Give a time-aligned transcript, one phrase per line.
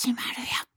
[0.00, 0.67] 始まるよ。